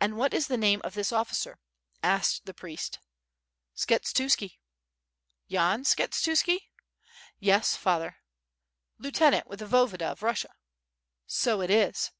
[0.00, 1.58] "And what is the name of this officer,"
[2.02, 2.98] asked the priest.
[3.76, 4.54] "Skshetuski."
[5.48, 6.60] "Yan Skshetuski?"
[7.38, 8.16] "Yes, Father."
[8.96, 10.54] "Lieutenant with the Voyevoda of Russia?*'
[11.26, 12.10] "So it is!"